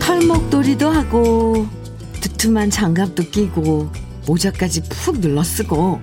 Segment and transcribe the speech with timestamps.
[0.00, 1.66] 털목도리도 하고
[2.22, 3.90] 두툼한 장갑도 끼고
[4.26, 6.00] 모자까지 푹 눌러 쓰고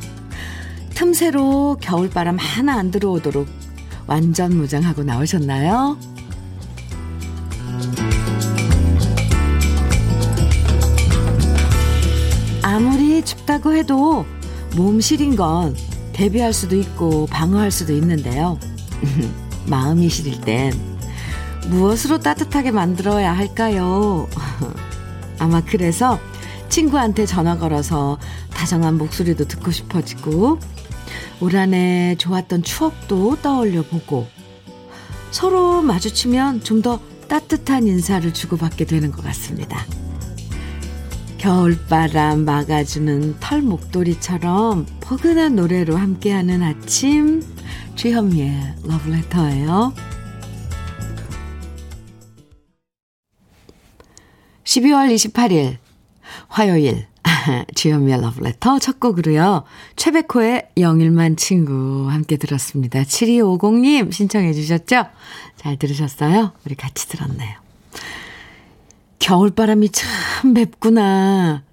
[1.01, 3.47] 틈새로 겨울바람 하나 안 들어오도록
[4.05, 5.97] 완전 무장하고 나오셨나요?
[12.61, 14.27] 아무리 춥다고 해도
[14.75, 15.75] 몸 시린 건
[16.13, 18.59] 대비할 수도 있고 방어할 수도 있는데요.
[19.65, 20.71] 마음이 시릴 땐
[21.71, 24.29] 무엇으로 따뜻하게 만들어야 할까요?
[25.39, 26.19] 아마 그래서
[26.69, 28.19] 친구한테 전화 걸어서
[28.53, 30.59] 다정한 목소리도 듣고 싶어지고
[31.41, 34.27] 올 한 해 좋았던 추억도 떠올려 보고
[35.31, 39.85] 서로 마주치면 좀 더 따뜻한 인사를 주고받게 되는 것 같습니다.
[41.37, 47.41] 겨울바람 막아주는 털 목도리처럼 포근한 노래로 함께하는 아침
[47.95, 49.93] 주현미의 러브레터예요.
[54.65, 55.77] 12월 28일
[56.47, 57.07] 화요일
[57.75, 59.63] 주현미의 러브레터 첫 곡으로요.
[59.95, 63.01] 최백호의 영일만 친구 함께 들었습니다.
[63.03, 65.05] 7250님 신청해 주셨죠?
[65.57, 66.53] 잘 들으셨어요?
[66.65, 67.59] 우리 같이 들었네요.
[69.19, 71.63] 겨울바람이 참 맵구나.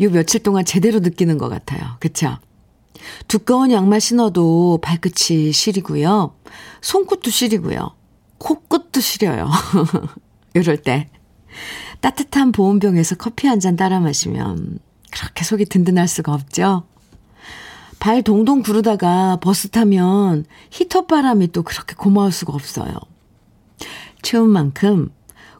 [0.00, 1.96] 요 며칠 동안 제대로 느끼는 것 같아요.
[2.00, 2.36] 그쵸?
[3.28, 6.34] 두꺼운 양말 신어도 발끝이 시리고요.
[6.80, 7.94] 손끝도 시리고요.
[8.38, 9.48] 코끝도 시려요.
[10.54, 11.08] 이럴 때
[12.00, 14.78] 따뜻한 보온병에서 커피 한 잔 따라 마시면
[15.18, 16.84] 그렇게 속이 든든할 수가 없죠.
[17.98, 22.92] 발 동동 구르다가 버스 타면 히터 바람이 또 그렇게 고마울 수가 없어요.
[24.22, 25.10] 추운 만큼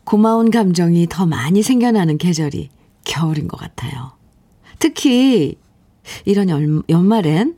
[0.05, 2.71] 고마운 감정이 더 많이 생겨나는 계절이
[3.05, 4.13] 겨울인 것 같아요.
[4.79, 5.57] 특히
[6.25, 7.57] 이런 연, 연말엔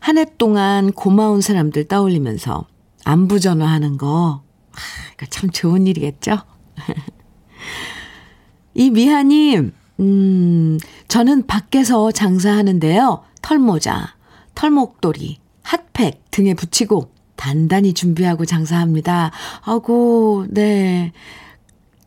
[0.00, 2.66] 한 해 동안 고마운 사람들 떠올리면서
[3.04, 6.38] 안부 전화하는 거, 아, 참 좋은 일이겠죠?
[8.74, 10.78] 이 미하님, 음,
[11.08, 13.22] 저는 밖에서 장사하는데요.
[13.42, 14.14] 털모자,
[14.54, 19.30] 털목도리, 핫팩 등에 붙이고 단단히 준비하고 장사합니다.
[19.62, 21.12] 아고, 네.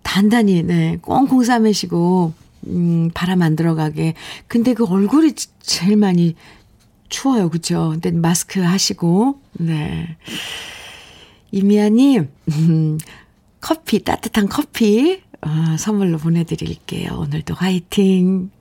[0.04, 0.98] 단단히, 네.
[1.02, 2.34] 꽁꽁 싸매시고,
[2.68, 4.14] 음, 바람 안 들어가게.
[4.48, 6.36] 근데 그 얼굴이 제일 많이
[7.10, 7.50] 추워요.
[7.50, 7.90] 그죠?
[7.92, 10.18] 근데 마스크 하시고, 네.
[11.52, 12.98] 이미아님, 음,
[13.60, 17.14] 커피, 따뜻한 커피, 아, 선물로 보내드릴게요.
[17.14, 18.52] 오늘도 화이팅.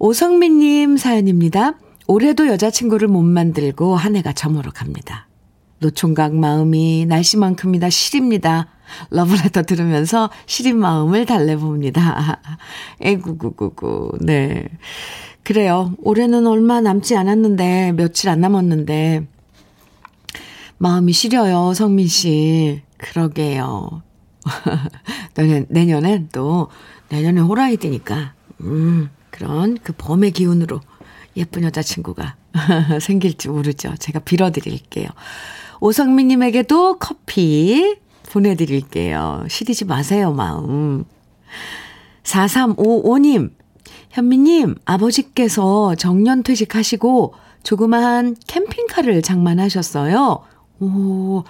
[0.00, 1.74] 오성민님 사연입니다.
[2.08, 5.28] 올해도 여자친구를 못 만들고 한 해가 저물어 갑니다.
[5.78, 8.66] 노총각 마음이 날씨만큼이나 시립니다.
[9.10, 12.40] 러브레터 들으면서 시린 마음을 달래봅니다.
[13.00, 14.18] 에구구구구.
[14.22, 14.66] 네.
[15.44, 15.94] 그래요.
[15.98, 19.24] 올해는 얼마 남지 않았는데, 며칠 안 남았는데,
[20.78, 22.82] 마음이 시려요, 성민 씨.
[22.98, 24.02] 그러게요.
[25.34, 26.68] 내년, 내년엔 또,
[27.08, 30.80] 내년에 호라이드니까, 음, 그런 그 봄의 기운으로
[31.36, 32.36] 예쁜 여자친구가
[33.00, 33.94] 생길지 모르죠.
[33.98, 35.08] 제가 빌어드릴게요.
[35.80, 37.96] 오성민님에게도 커피
[38.30, 39.44] 보내드릴게요.
[39.48, 41.04] 시리지 마세요, 마음.
[42.22, 43.52] 4355님,
[44.10, 50.42] 현미님, 아버지께서 정년 퇴직하시고 조그마한 캠핑카를 장만하셨어요.
[50.80, 51.44] 오,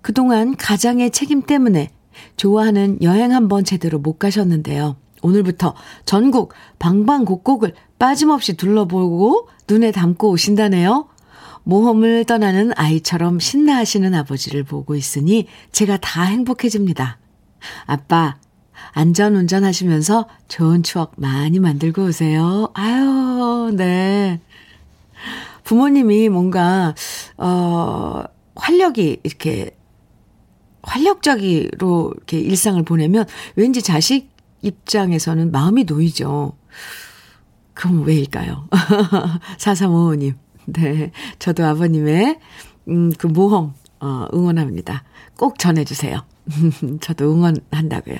[0.00, 1.90] 그동안 가장의 책임 때문에
[2.36, 4.96] 좋아하는 여행 한번 제대로 못 가셨는데요.
[5.22, 5.74] 오늘부터
[6.04, 11.08] 전국 방방곡곡을 빠짐없이 둘러보고 눈에 담고 오신다네요.
[11.64, 17.18] 모험을 떠나는 아이처럼 신나하시는 아버지를 보고 있으니 제가 다 행복해집니다.
[17.86, 18.36] 아빠,
[18.90, 22.70] 안전 운전하시면서 좋은 추억 많이 만들고 오세요.
[22.74, 24.40] 아유, 네.
[25.62, 26.94] 부모님이 뭔가,
[27.36, 28.24] 어,
[28.56, 29.70] 활력이 이렇게,
[30.82, 33.26] 활력적으로 이렇게 일상을 보내면
[33.56, 34.30] 왠지 자식
[34.62, 36.56] 입장에서는 마음이 놓이죠.
[37.74, 38.68] 그럼 왜일까요?
[39.58, 40.34] 4355님.
[40.66, 41.10] 네.
[41.38, 42.38] 저도 아버님의,
[42.88, 45.04] 음, 그 모험, 어, 응원합니다.
[45.36, 46.24] 꼭 전해주세요.
[47.00, 48.16] 저도 응원한다고요.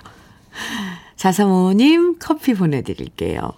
[1.17, 3.53] 4355님 커피 보내드릴게요.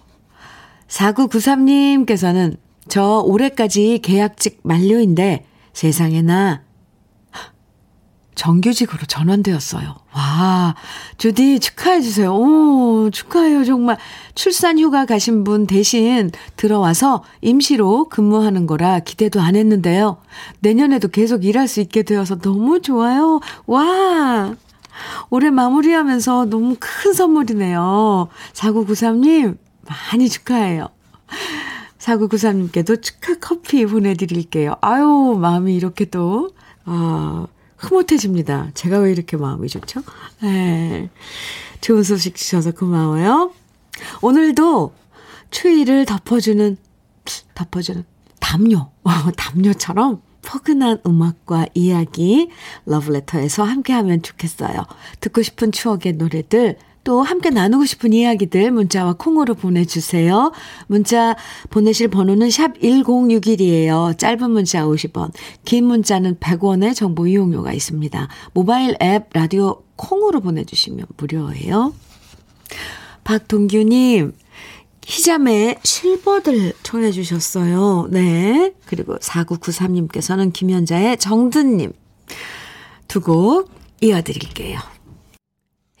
[0.87, 6.64] 4993님께서는 저 올해까지 계약직 만료인데 세상에나
[8.35, 9.95] 정규직으로 전환되었어요.
[10.13, 10.75] 와,
[11.17, 12.33] 주디 축하해주세요.
[12.33, 13.63] 오, 축하해요.
[13.63, 13.97] 정말.
[14.35, 20.17] 출산 휴가 가신 분 대신 들어와서 임시로 근무하는 거라 기대도 안 했는데요.
[20.59, 23.39] 내년에도 계속 일할 수 있게 되어서 너무 좋아요.
[23.65, 24.53] 와,
[25.29, 28.27] 올해 마무리하면서 너무 큰 선물이네요.
[28.53, 30.89] 4993님, 많이 축하해요.
[31.99, 34.75] 4993님께도 축하 커피 보내드릴게요.
[34.81, 36.51] 아유, 마음이 이렇게 또,
[36.85, 38.71] 아, 흐뭇해집니다.
[38.73, 40.01] 제가 왜 이렇게 마음이 좋죠?
[40.41, 41.09] 네.
[41.81, 43.51] 좋은 소식 주셔서 고마워요.
[44.21, 44.93] 오늘도
[45.51, 46.77] 추위를 덮어주는,
[47.53, 48.03] 덮어주는
[48.39, 48.91] 담요,
[49.37, 52.49] 담요처럼 포근한 음악과 이야기
[52.85, 54.85] 러브레터에서 함께하면 좋겠어요.
[55.19, 60.51] 듣고 싶은 추억의 노래들 또 함께 나누고 싶은 이야기들 문자와 콩으로 보내주세요.
[60.87, 61.35] 문자
[61.69, 64.17] 보내실 번호는 샵 1061이에요.
[64.17, 65.31] 짧은 문자 50원,
[65.63, 68.27] 긴 문자는 100원의 정보 이용료가 있습니다.
[68.53, 71.93] 모바일 앱 라디오 콩으로 보내주시면 무료예요.
[73.23, 74.33] 박동규님,
[75.05, 78.07] 희자매의 실버들 청해 주셨어요.
[78.09, 78.73] 네.
[78.85, 81.93] 그리고 4993님께서는 김현자의 정든님
[83.07, 83.69] 두 곡
[84.01, 84.94] 이어드릴게요.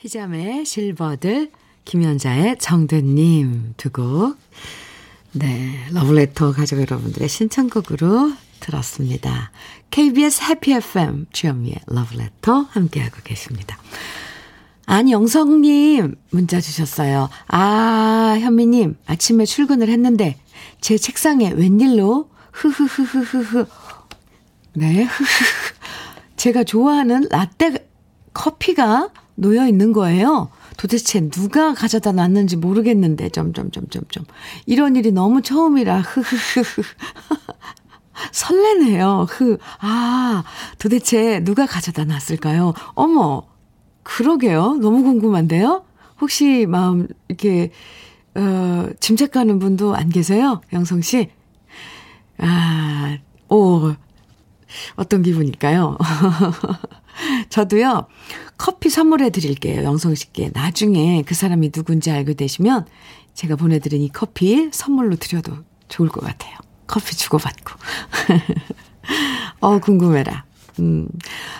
[0.05, 1.49] 희자매의 실버들,
[1.83, 4.37] 김현자의 정든님 두 곡.
[5.31, 5.79] 네.
[5.91, 9.51] 러브레터 가족 여러분들의 신청곡으로 들었습니다.
[9.89, 13.79] KBS 해피 FM 주현미의 러브레터 함께하고 계십니다.
[14.85, 17.29] 안영성님 문자 주셨어요.
[17.47, 20.37] 아, 현미님, 아침에 출근을 했는데,
[20.81, 23.65] 제 책상에 웬일로, 흐흐흐흐흐흐.
[24.73, 25.73] 네, 흐흐.
[26.37, 27.87] 제가 좋아하는 라떼
[28.33, 30.49] 커피가 놓여 있는 거예요.
[30.77, 34.25] 도대체 누가 가져다 놨는지 모르겠는데, 점점점점점.
[34.65, 36.81] 이런 일이 너무 처음이라, 흐흐흐흐.
[38.31, 39.27] 설레네요.
[39.29, 39.57] 흐.
[39.79, 40.43] 아,
[40.79, 42.73] 도대체 누가 가져다 놨을까요?
[42.93, 43.43] 어머,
[44.03, 44.75] 그러게요.
[44.75, 45.83] 너무 궁금한데요?
[46.21, 47.71] 혹시 마음, 이렇게,
[48.35, 50.61] 어, 짐작가는 분도 안 계세요?
[50.73, 51.29] 영성 씨?
[52.37, 53.17] 아,
[53.49, 53.93] 오,
[54.95, 55.97] 어떤 기분일까요?
[57.49, 58.07] 저도요,
[58.57, 59.83] 커피 선물해 드릴게요.
[59.83, 60.51] 영성 씨께.
[60.53, 62.85] 나중에 그 사람이 누군지 알게 되시면
[63.33, 65.53] 제가 보내드린 이 커피 선물로 드려도
[65.87, 66.57] 좋을 것 같아요.
[66.87, 67.73] 커피 주고받고.
[69.61, 70.45] 어, 궁금해라.
[70.79, 71.07] 음,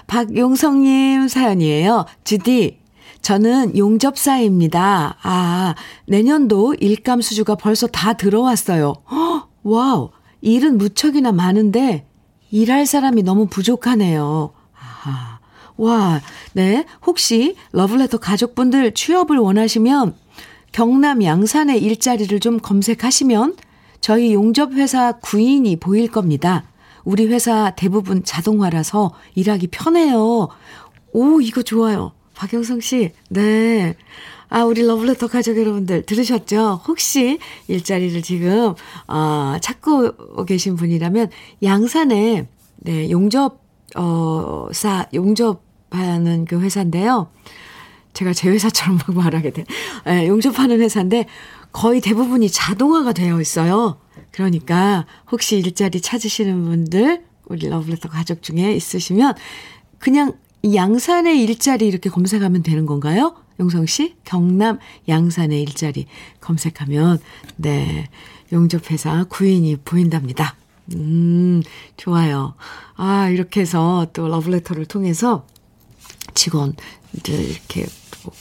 [0.08, 2.06] 박용성님 사연이에요.
[2.24, 2.80] 주디,
[3.22, 5.18] 저는 용접사입니다.
[5.22, 5.76] 아,
[6.08, 8.94] 내년도 일감 수주가 벌써 다 들어왔어요.
[9.10, 10.12] 허, 와우,
[10.42, 12.08] 일은 무척이나 많은데
[12.52, 14.54] 일할 사람이 너무 부족하네요.
[15.78, 16.22] 아, 와,
[16.54, 16.86] 네.
[17.06, 20.16] 혹시 러브레터 가족분들 취업을 원하시면
[20.72, 23.56] 경남 양산의 일자리를 좀 검색하시면
[24.02, 26.66] 저희 용접회사 구인이 보일 겁니다.
[27.04, 30.50] 우리 회사 대부분 자동화라서 일하기 편해요.
[31.14, 32.12] 오, 이거 좋아요.
[32.36, 33.12] 박영성 씨.
[33.30, 33.96] 네.
[34.50, 36.82] 아, 우리 러블레터 가족 여러분들 들으셨죠?
[36.88, 38.74] 혹시 일자리를 지금,
[39.08, 41.30] 어, 찾고 계신 분이라면
[41.64, 43.60] 양산에, 네, 용접,
[43.96, 45.65] 어, 사, 용접
[45.96, 47.30] 하는 그 회사인데요.
[48.14, 49.66] 제가 제 회사처럼 막 말하게 돼.
[50.06, 51.26] 네, 용접하는 회사인데
[51.72, 53.98] 거의 대부분이 자동화가 되어 있어요.
[54.32, 59.36] 그러니까 혹시 일자리 찾으시는 분들 우리 러블레터 가족 중에 있으시면
[60.00, 60.34] 그냥
[60.74, 63.36] 양산의 일자리 이렇게 검색하면 되는 건가요?
[63.60, 64.16] 용성 씨?
[64.24, 66.08] 경남 양산의 일자리
[66.42, 67.20] 검색하면
[67.58, 68.08] 네.
[68.52, 70.56] 용접회사 구인이 보인답니다.
[70.94, 71.64] 음,
[71.98, 72.54] 좋아요.
[72.96, 75.46] 아, 이렇게 해서 또 러블레터를 통해서
[76.34, 76.76] 직원들
[77.24, 77.86] 이렇게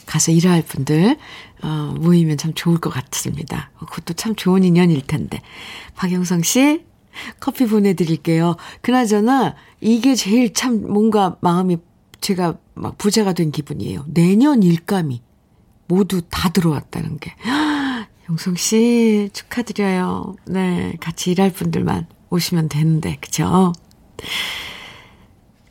[0.07, 1.17] 가서 일할 분들
[1.63, 3.71] 어, 모이면 참 좋을 것 같습니다.
[3.79, 5.41] 그것도 참 좋은 인연일 텐데.
[5.97, 6.85] 박영성 씨,
[7.41, 8.57] 커피 보내드릴게요.
[8.83, 11.79] 그나저나, 이게 제일 참 뭔가 마음이
[12.21, 14.05] 제가 막 부자가 된 기분이에요.
[14.09, 15.23] 내년 일감이
[15.87, 17.35] 모두 다 들어왔다는 게.
[18.29, 20.37] 영성 씨, 축하드려요.
[20.47, 23.73] 네, 같이 일할 분들만 오시면 되는데, 그죠?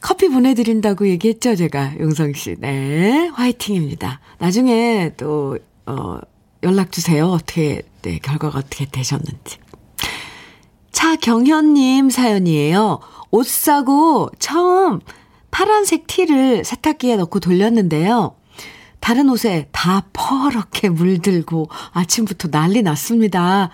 [0.04, 1.94] 커피 보내드린다고 얘기했죠, 제가.
[1.98, 2.58] 용성 씨.
[2.60, 4.20] 네, 화이팅입니다.
[4.38, 6.20] 나중에 또, 어,
[6.62, 7.28] 연락 주세요.
[7.28, 9.60] 어떻게, 네, 결과가 어떻게 되셨는지.
[10.92, 13.00] 차경현님 사연이에요.
[13.32, 15.00] 옷 사고 처음
[15.52, 18.36] 파란색 티를 세탁기에 넣고 돌렸는데요.
[19.00, 23.72] 다른 옷에 다 퍼렇게 물들고 아침부터 난리 났습니다.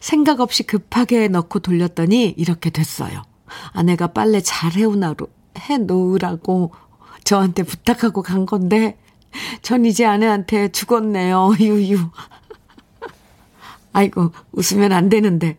[0.00, 3.22] 생각 없이 급하게 넣고 돌렸더니 이렇게 됐어요.
[3.72, 6.72] 아내가 빨래 잘 해오나로, 해놓으라고
[7.24, 8.98] 저한테 부탁하고 간 건데,
[9.62, 11.54] 전 이제 아내한테 죽었네요.
[11.60, 11.98] 유유.
[13.92, 15.58] 아이고, 웃으면 안 되는데.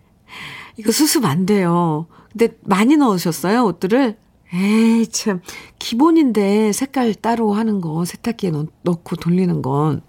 [0.78, 2.08] 이거 수습 안 돼요.
[2.32, 4.18] 근데 많이 넣으셨어요, 옷들을?
[4.54, 5.42] 에이, 참.
[5.80, 10.02] 기본인데 색깔 따로 하는 거, 세탁기에 넣, 넣고 돌리는 건.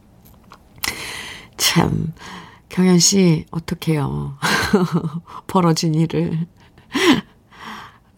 [1.56, 2.12] 참.
[2.68, 4.36] 경현 씨, 어떡해요.
[5.46, 6.46] 벌어진 일을.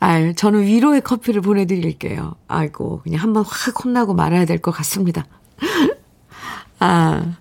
[0.00, 2.36] 아유, 저는 위로의 커피를 보내드릴게요.
[2.46, 5.26] 아이고, 그냥 한번 확 혼나고 말아야 될 것 같습니다.
[6.78, 7.36] 아,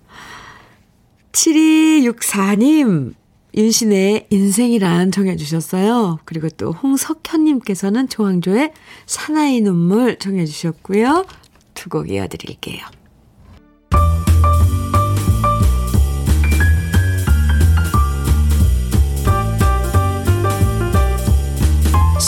[1.32, 3.14] 7264님,
[3.56, 6.18] 윤신의 인생이란 정해주셨어요.
[6.24, 8.72] 그리고 또 홍석현님께서는 조항조의
[9.06, 11.26] 사나이 눈물 정해주셨고요.
[11.74, 12.80] 두 곡 이어드릴게요.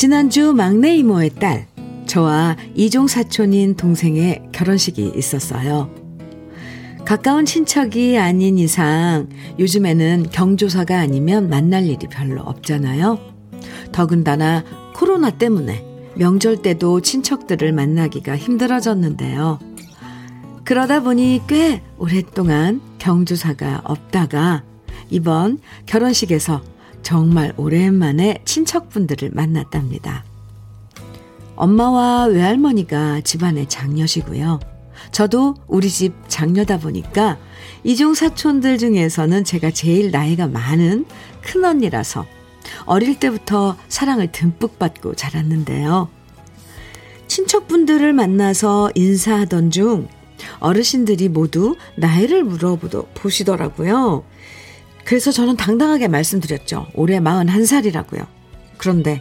[0.00, 1.66] 지난주 막내 이모의 딸,
[2.06, 5.94] 저와 이종 사촌인 동생의 결혼식이 있었어요.
[7.04, 9.28] 가까운 친척이 아닌 이상
[9.58, 13.18] 요즘에는 경조사가 아니면 만날 일이 별로 없잖아요.
[13.92, 14.64] 더군다나
[14.94, 19.58] 코로나 때문에 명절 때도 친척들을 만나기가 힘들어졌는데요.
[20.64, 24.62] 그러다 보니 꽤 오랫동안 경조사가 없다가
[25.10, 26.62] 이번 결혼식에서
[27.02, 30.24] 정말 오랜만에 친척분들을 만났답니다.
[31.56, 34.60] 엄마와 외할머니가 집안의 장녀시고요.
[35.12, 37.38] 저도 우리 집 장녀다 보니까
[37.84, 41.06] 이종 사촌들 중에서는 제가 제일 나이가 많은
[41.42, 42.26] 큰언니라서
[42.84, 46.08] 어릴 때부터 사랑을 듬뿍 받고 자랐는데요.
[47.26, 50.08] 친척분들을 만나서 인사하던 중
[50.58, 54.24] 어르신들이 모두 나이를 물어보시더라고요.
[55.10, 56.86] 그래서 저는 당당하게 말씀드렸죠.
[56.94, 58.28] 올해 41살이라고요.
[58.78, 59.20] 그런데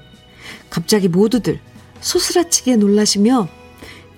[0.69, 1.59] 갑자기 모두들
[1.99, 3.47] 소스라치게 놀라시며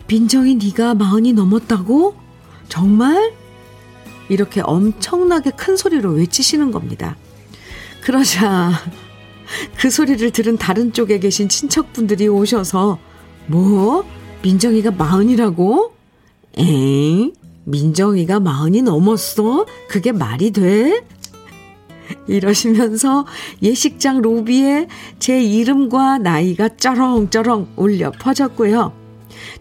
[0.05, 2.15] 민정이 네가 마흔이 넘었다고?
[2.67, 3.31] 정말?
[4.27, 7.15] 이렇게 엄청나게 큰 소리로 외치시는 겁니다.
[8.01, 8.73] 그러자
[9.77, 12.99] 그 소리를 들은 다른 쪽에 계신 친척분들이 오셔서
[13.47, 14.03] 뭐?
[14.41, 15.93] 민정이가 마흔이라고?
[16.57, 17.33] 에잉?
[17.63, 19.65] 민정이가 마흔이 넘었어?
[19.87, 21.05] 그게 말이 돼?
[22.27, 23.25] 이러시면서
[23.61, 24.87] 예식장 로비에
[25.19, 28.93] 제 이름과 나이가 쩌렁쩌렁 울려 퍼졌고요.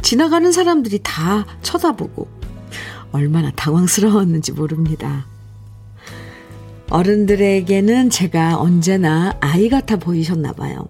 [0.03, 2.29] 지나가는 사람들이 다 쳐다보고
[3.13, 5.27] 얼마나 당황스러웠는지 모릅니다.
[6.91, 10.89] 어른들에게는 제가 언제나 아이 같아 보이셨나 봐요.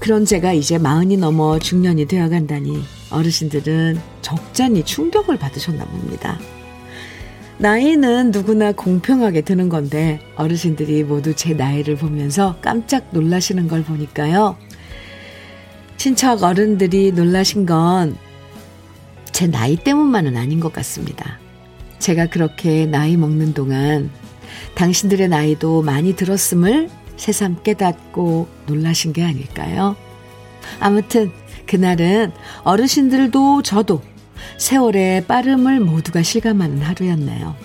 [0.00, 6.38] 그런 제가 이제 마흔이 넘어 중년이 되어 간다니 어르신들은 적잖이 충격을 받으셨나 봅니다.
[7.58, 14.56] 나이는 누구나 공평하게 드는 건데 어르신들이 모두 제 나이를 보면서 깜짝 놀라시는 걸 보니까요.
[15.96, 18.26] 친척 어른들이 놀라신 건
[19.36, 21.38] 제 나이 때문만은 아닌 것 같습니다.
[21.98, 24.08] 제가 그렇게 나이 먹는 동안
[24.76, 29.94] 당신들의 나이도 많이 들었음을 새삼 깨닫고 놀라신 게 아닐까요?
[30.80, 31.32] 아무튼
[31.66, 32.32] 그날은
[32.64, 34.00] 어르신들도 저도
[34.58, 37.56] 세월의 빠름을 모두가 실감하는 하루였네요.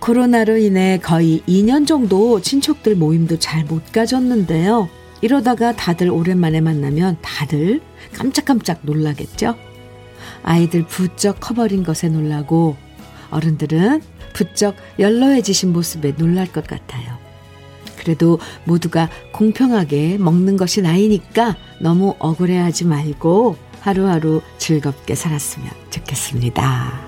[0.00, 4.88] 코로나로 인해 거의 2년 정도 친척들 모임도 잘 못 가졌는데요.
[5.22, 7.80] 이러다가 다들 오랜만에 만나면 다들
[8.12, 9.56] 깜짝깜짝 놀라겠죠?
[10.42, 12.76] 아이들 부쩍 커버린 것에 놀라고
[13.30, 14.02] 어른들은
[14.34, 17.16] 부쩍 연로해지신 모습에 놀랄 것 같아요.
[17.96, 27.04] 그래도 모두가 공평하게 먹는 것이 나이니까 너무 억울해하지 말고 하루하루 즐겁게 살았으면 좋겠습니다.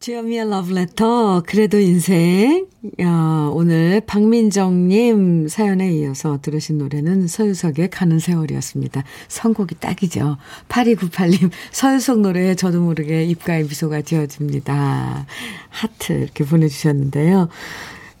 [0.00, 2.66] 주현미의 러브레터, 그래도 인생.
[3.02, 9.04] 야, 오늘 박민정님 사연에 이어서 들으신 노래는 서유석의 가는 세월이었습니다.
[9.28, 10.38] 선곡이 딱이죠.
[10.70, 15.26] 8298님, 서유석 노래에 저도 모르게 입가에 미소가 지어집니다.
[15.68, 17.50] 하트 이렇게 보내주셨는데요.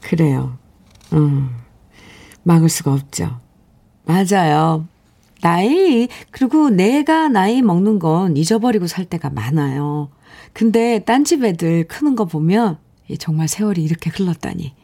[0.02, 0.58] 그래요.
[1.14, 1.67] 음.
[2.48, 3.40] 막을 수가 없죠.
[4.06, 4.86] 맞아요.
[5.42, 10.08] 나이, 그리고 내가 나이 먹는 건 잊어버리고 살 때가 많아요.
[10.54, 12.78] 근데 딴 집 애들 크는 거 보면
[13.18, 14.74] 정말 세월이 이렇게 흘렀다니.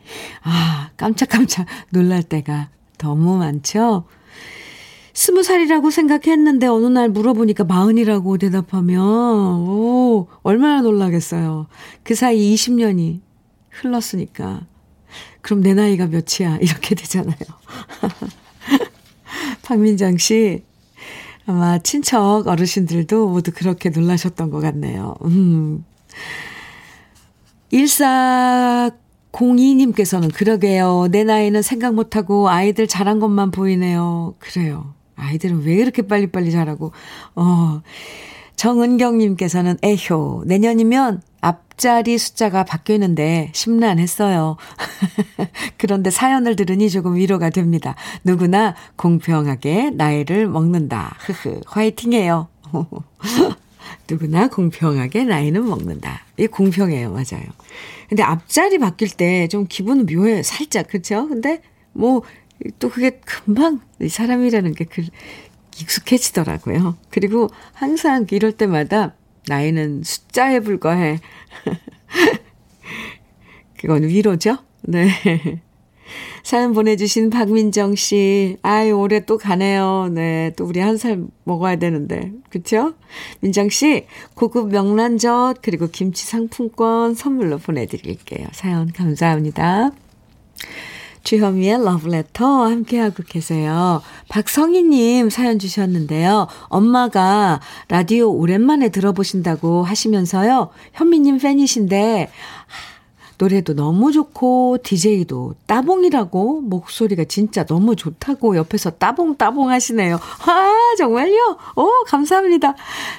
[0.42, 2.68] 아, 깜짝깜짝 놀랄 때가
[2.98, 4.04] 너무 많죠?
[5.14, 11.66] 스무 살이라고 생각했는데 어느 날 물어보니까 마흔이라고 대답하면, 오, 얼마나 놀라겠어요.
[12.02, 13.20] 그 사이 20년이
[13.70, 14.66] 흘렀으니까.
[15.40, 16.58] 그럼 내 나이가 몇이야?
[16.60, 17.36] 이렇게 되잖아요.
[19.62, 20.62] 박민정 씨,
[21.46, 25.14] 아마 친척 어르신들도 모두 그렇게 놀라셨던 것 같네요.
[25.24, 25.84] 음.
[27.72, 31.08] 1402님께서는 그러게요.
[31.10, 34.36] 내 나이는 생각 못하고 아이들 자란 것만 보이네요.
[34.38, 34.94] 그래요.
[35.16, 36.92] 아이들은 왜 이렇게 빨리빨리 자라고.
[37.34, 37.82] 어.
[38.56, 40.44] 정은경님께서는 에효.
[40.46, 44.56] 내년이면 앞자리 숫자가 바뀌는데 심란했어요.
[45.76, 47.94] 그런데 사연을 들으니 조금 위로가 됩니다.
[48.22, 51.16] 누구나 공평하게 나이를 먹는다.
[51.20, 51.60] 흐흐.
[51.66, 52.48] 화이팅해요.
[54.08, 56.20] 누구나 공평하게 나이는 먹는다.
[56.38, 57.10] 이 공평해요.
[57.10, 57.44] 맞아요.
[58.08, 60.42] 근데 앞자리 바뀔 때 좀 기분은 묘해요.
[60.42, 60.88] 살짝.
[60.88, 61.28] 그렇죠?
[61.28, 61.60] 근데
[61.92, 62.22] 뭐
[62.78, 65.02] 또 그게 금방 사람이라는 게 그,
[65.80, 66.96] 익숙해지더라고요.
[67.10, 69.14] 그리고 항상 이럴 때마다
[69.48, 71.18] 나이는 숫자에 불과해.
[73.78, 74.58] 그건 위로죠?
[74.82, 75.08] 네.
[76.42, 78.58] 사연 보내주신 박민정 씨.
[78.62, 80.08] 아유, 올해 또 가네요.
[80.12, 80.52] 네.
[80.56, 82.32] 또 우리 한 살 먹어야 되는데.
[82.50, 82.94] 그쵸?
[83.40, 88.48] 민정 씨, 고급 명란젓, 그리고 김치 상품권 선물로 보내드릴게요.
[88.52, 89.90] 사연 감사합니다.
[91.24, 94.02] 주현미의 러브레터 함께하고 계세요.
[94.28, 96.46] 박성희님 사연 주셨는데요.
[96.68, 100.68] 엄마가 라디오 오랜만에 들어보신다고 하시면서요.
[100.92, 102.30] 현미님 팬이신데,
[103.38, 110.16] 노래도 너무 좋고 DJ도 따봉이라고 목소리가 진짜 너무 좋다고 옆에서 따봉따봉 하시네요.
[110.46, 111.58] 아 정말요?
[111.74, 112.74] 오 감사합니다.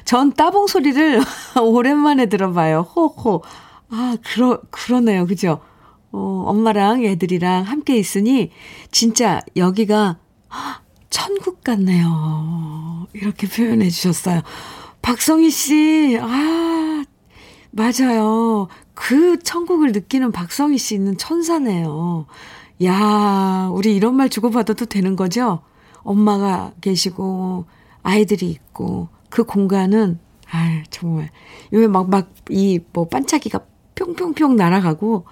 [0.05, 1.21] 전 따봉 소리를
[1.61, 2.87] 오랜만에 들어봐요.
[2.95, 3.41] 호호.
[3.89, 5.27] 아 그러 그러네요.
[5.27, 5.59] 그죠?
[6.15, 8.49] 어, 엄마랑 애들이랑 함께 있으니
[8.89, 10.17] 진짜 여기가
[11.09, 13.07] 천국 같네요.
[13.11, 14.41] 이렇게 표현해 주셨어요.
[15.01, 17.03] 박성희 씨, 아,
[17.71, 18.69] 맞아요.
[18.93, 22.27] 그 천국을 느끼는 박성희 씨는 천사네요.
[22.85, 25.59] 야, 우리 이런 말 주고받아도 되는 거죠?
[26.03, 27.65] 엄마가 계시고,
[28.03, 30.19] 아이들이 있고, 그 공간은,
[30.49, 31.29] 아 정말.
[31.73, 33.59] 요에 막, 막, 이, 뭐, 반짝이가
[33.95, 35.25] 뿅뿅뿅 날아가고,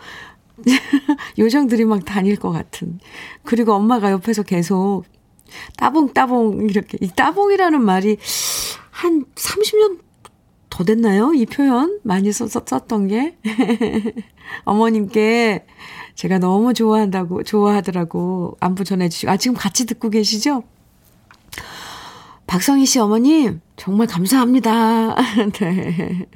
[1.37, 2.99] 요정들이 막 다닐 것 같은.
[3.43, 5.03] 그리고 엄마가 옆에서 계속
[5.77, 8.17] 따봉따봉 이렇게 이 따봉이라는 말이
[8.91, 9.99] 한 30년
[10.69, 11.33] 더 됐나요?
[11.33, 13.37] 이 표현 많이 썼, 썼던 게
[14.65, 15.65] 어머님께
[16.15, 20.63] 제가 너무 좋아한다고 좋아하더라고 안부 전해주시고 아 지금 같이 듣고 계시죠?
[22.47, 25.15] 박성희 씨 어머님 정말 감사합니다.
[25.59, 26.27] 네.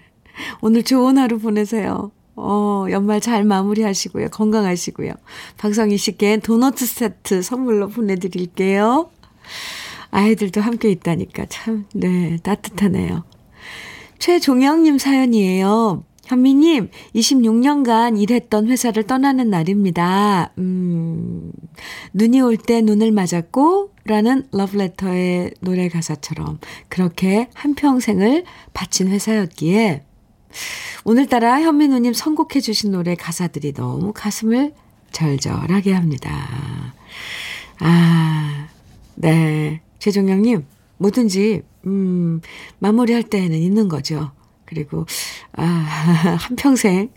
[0.61, 2.11] 오늘 좋은 하루 보내세요.
[2.37, 4.29] 어, 연말 잘 마무리하시고요.
[4.29, 5.11] 건강하시고요.
[5.57, 9.09] 박성희 씨께 도너트 세트 선물로 보내드릴게요.
[10.11, 13.23] 아이들도 함께 있다니까 참, 네, 따뜻하네요.
[14.19, 16.03] 최종영님 사연이에요.
[16.25, 20.51] 현미님, 26년간 일했던 회사를 떠나는 날입니다.
[20.57, 21.51] 음,
[22.13, 30.03] 눈이 올 때 눈을 맞았고, 라는 러브레터의 노래 가사처럼 그렇게 한평생을 바친 회사였기에,
[31.03, 34.73] 오늘따라 현미 누님 선곡해 주신 노래 가사들이 너무 가슴을
[35.11, 36.93] 절절하게 합니다.
[37.79, 38.67] 아,
[39.15, 39.81] 네.
[39.99, 40.65] 최종영님,
[40.97, 42.41] 뭐든지, 음,
[42.79, 44.31] 마무리할 때에는 있는 거죠.
[44.65, 45.05] 그리고,
[45.53, 45.63] 아,
[46.39, 47.09] 한평생,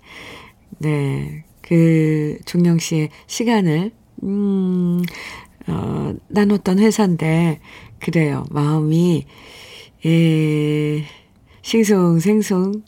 [0.79, 1.45] 네.
[1.61, 5.03] 그, 종영 씨의 시간을, 음,
[5.66, 7.61] 어, 나눴던 회사인데,
[7.99, 8.45] 그래요.
[8.51, 9.27] 마음이,
[10.07, 11.05] 예,
[11.62, 12.83] 싱숭생숭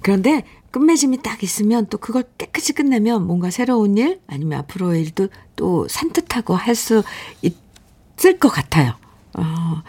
[0.00, 5.86] 그런데 끝맺음이 딱 있으면 또 그걸 깨끗이 끝내면 뭔가 새로운 일 아니면 앞으로의 일도 또
[5.88, 7.02] 산뜻하고 할 수
[7.42, 8.94] 있을 것 같아요.
[9.34, 9.82] 어,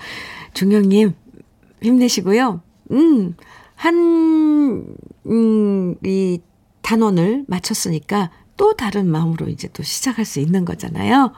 [0.54, 1.14] 종영님
[1.82, 2.62] 힘내시고요.
[2.92, 3.36] 음,
[3.76, 6.40] 한, 음, 이
[6.82, 11.34] 단원을 마쳤으니까 또 다른 마음으로 이제 또 시작할 수 있는 거잖아요.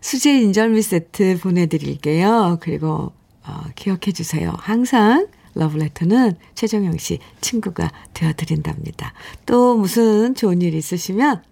[0.00, 2.58] 수제 인절미 세트 보내드릴게요.
[2.60, 3.12] 그리고,
[3.46, 4.52] 어, 기억해 주세요.
[4.58, 9.12] 항상 러브레터는 최정영 씨 친구가 되어드린답니다.
[9.46, 11.42] 또 무슨 좋은 일 있으시면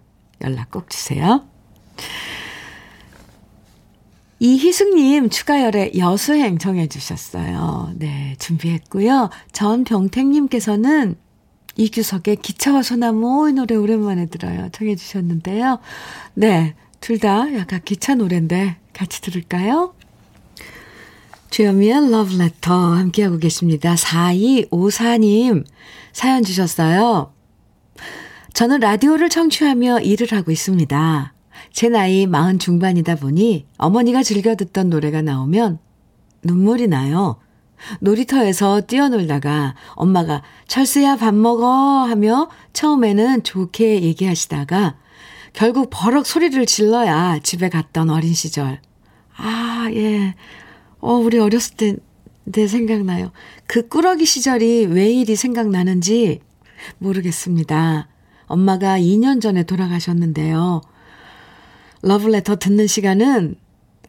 [0.41, 1.45] 연락 꼭 주세요.
[4.39, 7.91] 이희숙님 추가열의 여수행 정해 주셨어요.
[7.95, 9.29] 네, 준비했고요.
[9.51, 11.15] 전병택님께서는
[11.77, 14.69] 이규석의 기차와 소나무 이 노래 오랜만에 들어요.
[14.71, 15.79] 정해 주셨는데요.
[16.33, 19.93] 네, 둘 다 약간 기차 노래인데 같이 들을까요?
[21.51, 23.93] 주현미의 러브레터 함께하고 계십니다.
[23.95, 25.65] 4254님
[26.13, 27.33] 사연 주셨어요.
[28.53, 31.33] 저는 라디오를 청취하며 일을 하고 있습니다.
[31.73, 35.79] 제 나이 마흔 중반이다 보니 어머니가 즐겨 듣던 노래가 나오면
[36.43, 37.37] 눈물이 나요.
[37.99, 44.95] 놀이터에서 뛰어놀다가 엄마가 철수야 밥 먹어 하며 처음에는 좋게 얘기하시다가
[45.51, 48.79] 결국 버럭 소리를 질러야 집에 갔던 어린 시절.
[49.35, 50.35] 아, 예.
[51.01, 51.95] 어, 우리 어렸을 때,
[52.43, 53.31] 내 생각나요.
[53.67, 56.39] 그 꾸러기 시절이 왜 이리 생각나는지
[56.97, 58.07] 모르겠습니다.
[58.45, 60.81] 엄마가 2년 전에 돌아가셨는데요.
[62.01, 63.55] 러블레터 듣는 시간은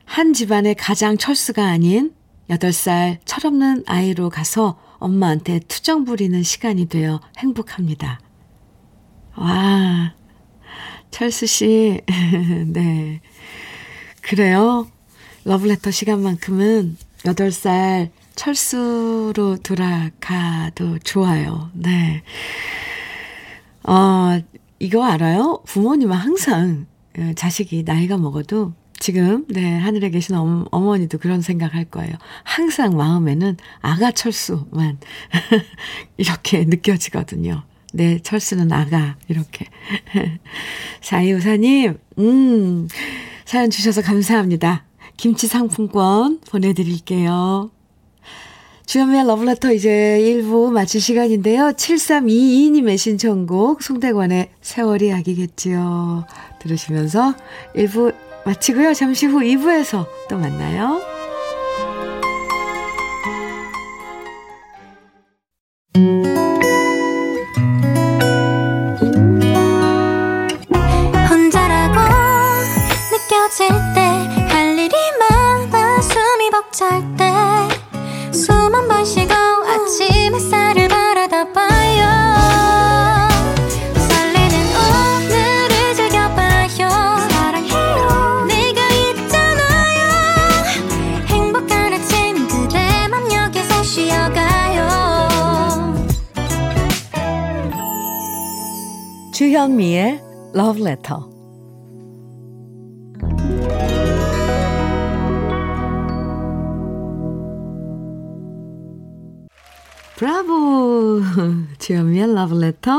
[0.05, 2.13] 한 집안의 가장 철수가 아닌
[2.49, 8.21] 8살 철없는 아이로 가서 엄마한테 투정 부리는 시간이 되어 행복합니다.
[9.37, 10.15] 와,
[11.11, 12.01] 철수 씨,
[12.67, 13.21] 네.
[14.21, 14.87] 그래요.
[15.45, 21.71] 러블레터 시간만큼은 8살 철수로 돌아가도 좋아요.
[21.75, 22.23] 네.
[23.83, 24.41] 어,
[24.79, 25.63] 이거 알아요?
[25.67, 26.87] 부모님은 항상
[27.19, 32.13] 어, 자식이 나이가 먹어도 지금, 네, 하늘에 계신 어머, 어머니도 그런 생각 할 거예요.
[32.45, 34.99] 항상 마음에는 아가 철수만
[36.17, 37.65] 이렇게 느껴지거든요.
[37.93, 39.67] 네, 철수는 아가, 이렇게.
[41.03, 42.89] 사이우사님, 음,
[43.45, 44.85] 사연 주셔서 감사합니다.
[45.16, 47.70] 김치 상품권 보내드릴게요.
[48.87, 51.72] 주현미의 러브레터 이제 1부 마칠 시간인데요.
[51.72, 56.27] 7322님의 신청곡 송대관의 세월이 약이겠지요.
[56.61, 57.35] 들으시면서
[57.77, 58.92] 1부 마치고요.
[58.94, 61.22] 잠시 후 2부에서 또 만나요.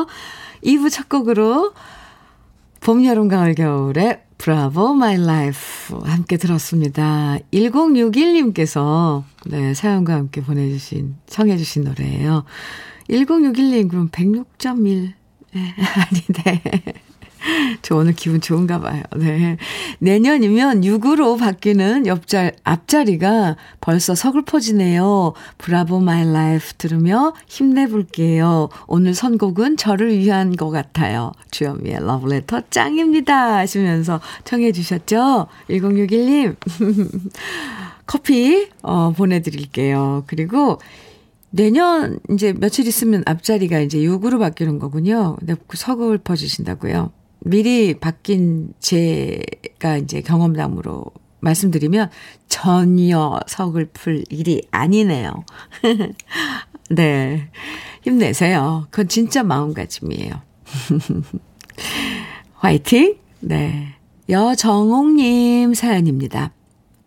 [0.04, 0.14] Love Letter.
[0.64, 1.74] 2부 첫 곡으로
[2.80, 7.38] 봄, 여름, 가을, 겨울의 Bravo My Life 함께 들었습니다.
[7.54, 12.44] 1061님께서 네, 사연과 함께 보내주신, 청해주신 노래예요.
[13.10, 15.14] 1061님, 그럼 106.1
[15.54, 15.76] 네,
[16.44, 16.62] 네.
[17.82, 19.04] 저 오늘 기분 좋은가 봐요.
[19.16, 19.58] 네.
[20.00, 25.34] 내년이면 6으로 바뀌는 옆자, 앞자리가 벌써 서글퍼지네요.
[25.58, 28.70] Bravo My Life 들으며 힘내볼게요.
[28.88, 31.32] 오늘 선곡은 저를 위한 것 같아요.
[31.52, 33.58] 주현미의 러브레터 짱입니다.
[33.58, 35.48] 하시면서 청해 주셨죠?
[35.70, 36.56] 1061님.
[38.06, 40.24] 커피, 어, 보내드릴게요.
[40.28, 40.80] 그리고
[41.50, 45.38] 내년 이제 며칠 있으면 앞자리가 이제 6으로 바뀌는 거군요.
[45.68, 47.12] 그 서글 퍼주신다고요.
[47.46, 51.06] 미리 바뀐 제가 이제 경험담으로
[51.42, 52.10] 말씀드리면
[52.48, 55.44] 전혀 서글플 일이 아니네요.
[56.90, 57.50] 네.
[58.04, 58.88] 힘내세요.
[58.92, 60.42] 그건 진짜 마음가짐이에요.
[62.56, 63.18] 화이팅!
[63.42, 63.96] 네.
[64.30, 66.54] 여정옥님 사연입니다.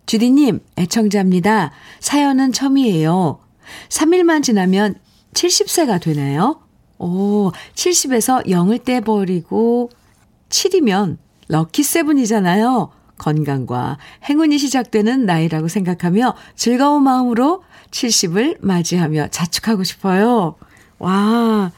[0.04, 1.72] 주디님, 애청자입니다.
[2.00, 3.40] 사연은 처음이에요.
[3.88, 4.96] 3일만 지나면
[5.32, 6.60] 70세가 되나요?
[6.98, 9.90] 오, 70에서 0을 떼버리고
[10.48, 12.90] 7이면 럭키 세븐이잖아요.
[13.18, 20.56] 건강과 행운이 시작되는 나이라고 생각하며 즐거운 마음으로 70을 맞이하며 자축하고 싶어요.
[20.98, 21.72] 와,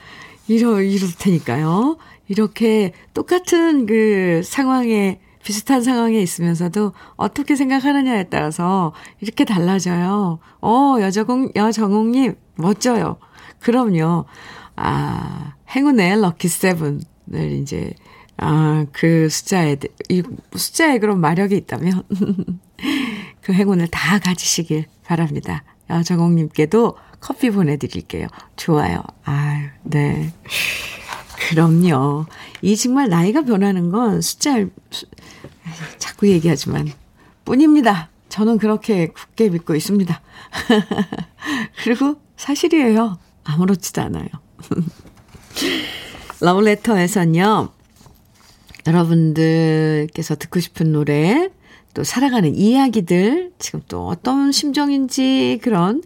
[0.48, 1.98] 이러, 이럴 테니까요.
[2.28, 10.40] 이렇게 똑같은 그 상황에 비슷한 상황에 있으면서도 어떻게 생각하느냐에 따라서 이렇게 달라져요.
[10.60, 13.16] 어, 여정공, 여정옥님, 멋져요.
[13.60, 14.26] 그럼요.
[14.76, 17.00] 아, 행운의 럭키 세븐을
[17.60, 17.94] 이제,
[18.38, 19.76] 아, 그 숫자에,
[20.08, 20.22] 이
[20.54, 22.04] 숫자에 그런 마력이 있다면,
[23.42, 25.64] 그 행운을 다 가지시길 바랍니다.
[25.90, 28.28] 여정옥님께도 커피 보내드릴게요.
[28.56, 29.02] 좋아요.
[29.24, 30.32] 아유, 네.
[31.48, 32.26] 그럼요.
[32.62, 34.64] 이 정말 나이가 변하는 건 숫자,
[35.98, 36.92] 자꾸 얘기하지만,
[37.44, 38.10] 뿐입니다.
[38.28, 40.20] 저는 그렇게 굳게 믿고 있습니다.
[41.82, 43.18] 그리고 사실이에요.
[43.42, 44.28] 아무렇지도 않아요.
[46.40, 47.70] 러브레터에서는요,
[48.88, 51.50] 여러분들께서 듣고 싶은 노래,
[51.94, 56.02] 또 살아가는 이야기들, 지금 또 어떤 심정인지 그런,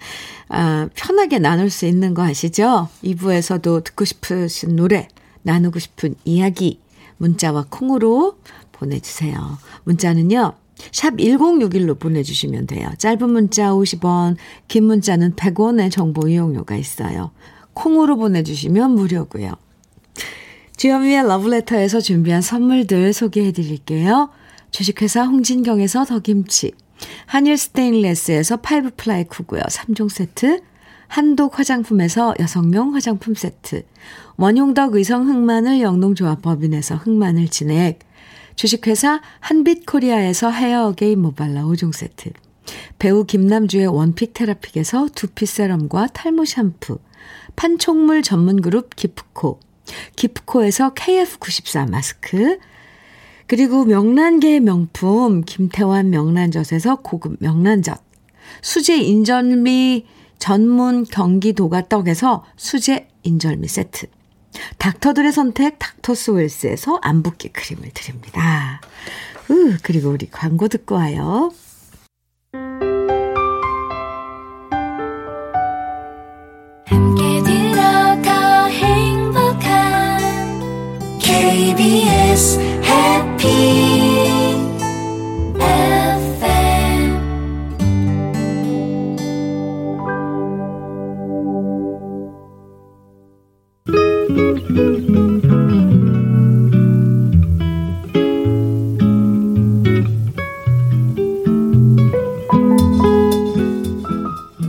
[0.49, 2.89] 아, 편하게 나눌 수 있는 거 아시죠?
[3.05, 5.09] 2부에서도 듣고 싶으신 노래,
[5.43, 6.81] 나누고 싶은 이야기,
[7.19, 8.39] 문자와 콩으로
[8.73, 9.59] 보내주세요.
[9.85, 10.55] 문자는요.
[10.91, 12.91] 샵 1061로 보내주시면 돼요.
[12.99, 17.31] 짧은 문자 50원, 긴 문자는 100원의 정보 이용료가 있어요.
[17.75, 19.53] 콩으로 보내주시면 무료고요.
[20.77, 24.31] 주현미의 러브레터에서 준비한 선물들 소개해 드릴게요.
[24.71, 26.73] 주식회사 홍진경에서 더김치,
[27.27, 29.63] 한일 스테인레스에서 five ply 쿠고요.
[29.63, 30.63] 3종 세트,
[31.09, 33.85] 한독 화장품에서 여성용 화장품 세트,
[34.37, 37.99] 원용덕 의성 흑마늘 영농조합 법인에서 흑마늘 진액,
[38.57, 42.31] 주식회사 한빛코리아에서 헤어 어게인 모발라 5종 세트,
[42.99, 46.99] 배우 김남주의 원픽 테라픽에서 두피 세럼과 탈모 샴푸,
[47.57, 49.61] 판촉물 전문 그룹 기프코,
[50.17, 52.59] 기프코에서 KF94 마스크,
[53.47, 58.01] 그리고 명란계의 명품 김태환 명란젓에서 고급 명란젓,
[58.63, 60.07] 수제 인절미
[60.39, 64.07] 전문 경기도가 떡에서 수제 인절미 세트,
[64.79, 68.81] 닥터들의 선택 닥터스웰스에서 안붓기 크림을 드립니다.
[69.51, 71.53] 으, 그리고 우리 광고 듣고 와요.
[81.43, 83.49] KBS 해피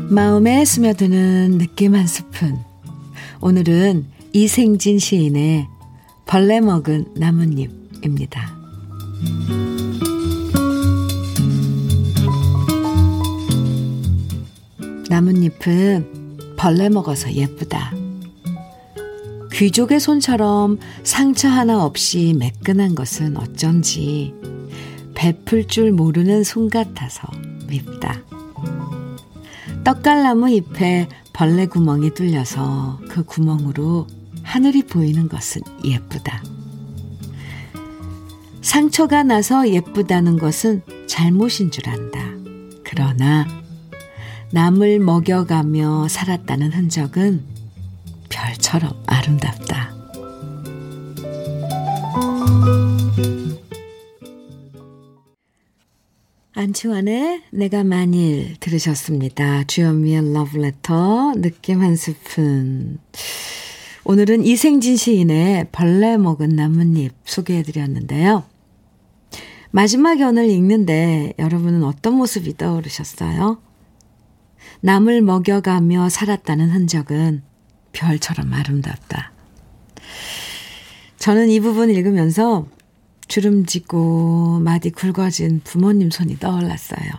[0.10, 2.58] 마음에 스며드는 느낌 한 스푼.
[3.42, 5.68] 오늘은 이생진 시인의
[6.26, 8.58] 벌레 먹은 나뭇잎입니다.
[15.10, 17.94] 나뭇잎은 벌레 먹어서 예쁘다.
[19.52, 24.34] 귀족의 손처럼 상처 하나 없이 매끈한 것은 어쩐지
[25.14, 27.28] 베풀 줄 모르는 손 같아서
[27.68, 28.22] 밉다.
[29.84, 34.08] 떡갈나무 잎에 벌레 구멍이 뚫려서 그 구멍으로
[34.44, 36.44] 하늘이 보이는 것은 예쁘다.
[38.62, 42.20] 상처가 나서 예쁘다는 것은 잘못인 줄 안다.
[42.84, 43.48] 그러나
[44.52, 47.44] 남을 먹여가며 살았다는 흔적은
[48.30, 49.94] 별처럼 아름답다.
[56.56, 59.64] 안치환의 내가 만일 들으셨습니다.
[59.66, 63.00] 주현미의 러브레터 느낌 한 스푼.
[64.06, 68.44] 오늘은 이생진 시인의 벌레 먹은 나뭇잎 소개해드렸는데요.
[69.72, 73.62] 마지막 연을 읽는데 여러분은 어떤 모습이 떠오르셨어요?
[74.82, 77.44] 남을 먹여가며 살았다는 흔적은
[77.94, 79.32] 별처럼 아름답다.
[81.18, 82.68] 저는 이 부분 읽으면서
[83.30, 87.10] 주름지고 마디 굵어진 부모님 손이 떠올랐어요.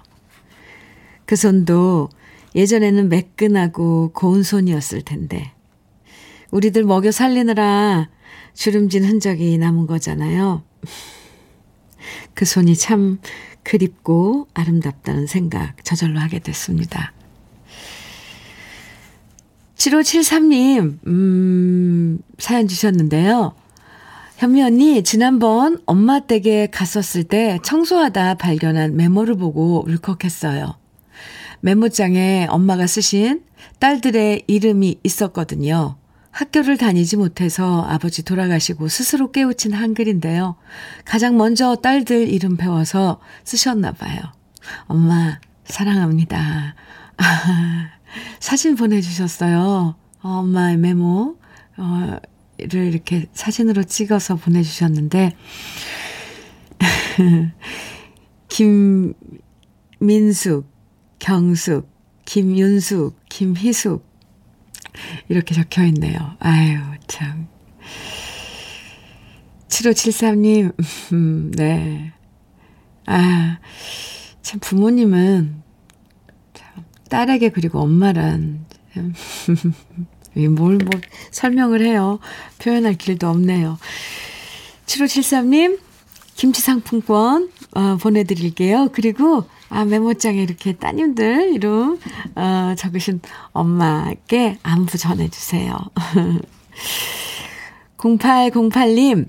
[1.24, 2.10] 그 손도
[2.54, 5.53] 예전에는 매끈하고 고운 손이었을 텐데,
[6.50, 8.08] 우리들 먹여 살리느라
[8.54, 10.62] 주름진 흔적이 남은 거잖아요.
[12.34, 13.18] 그 손이 참
[13.62, 17.12] 그립고 아름답다는 생각 저절로 하게 됐습니다.
[19.76, 23.54] 7573님, 음, 사연 주셨는데요.
[24.36, 30.76] 현미 언니, 지난번 엄마 댁에 갔었을 때 청소하다 발견한 메모를 보고 울컥했어요.
[31.60, 33.42] 메모장에 엄마가 쓰신
[33.78, 35.96] 딸들의 이름이 있었거든요.
[36.34, 40.56] 학교를 다니지 못해서 아버지 돌아가시고 스스로 깨우친 한글인데요.
[41.04, 44.18] 가장 먼저 딸들 이름 배워서 쓰셨나 봐요.
[44.86, 46.74] 엄마, 사랑합니다.
[47.18, 47.90] 아,
[48.40, 49.94] 사진 보내주셨어요.
[50.22, 51.36] 어, 엄마의 메모,
[51.76, 52.16] 어,
[52.58, 55.36] 를 이렇게 사진으로 찍어서 보내주셨는데,
[60.00, 60.68] 김민숙,
[61.20, 61.88] 경숙,
[62.24, 64.13] 김윤숙, 김희숙,
[65.28, 66.36] 이렇게 적혀 있네요.
[66.38, 67.48] 아유, 참.
[69.68, 70.72] 7573님,
[71.12, 72.12] 음, 네.
[73.06, 73.58] 아,
[74.42, 75.62] 참, 부모님은,
[76.54, 79.12] 참, 딸에게 그리고 엄마란, 참,
[80.54, 82.18] 뭘, 뭐, 설명을 해요.
[82.58, 83.78] 표현할 길도 없네요.
[84.86, 85.80] 7573님,
[86.34, 88.88] 김치 상품권, 어, 보내드릴게요.
[88.92, 91.98] 그리고, 아, 메모장에 이렇게 따님들 이름,
[92.36, 93.20] 어, 적으신
[93.52, 95.76] 엄마께 안부 전해주세요.
[97.98, 99.26] 0808님,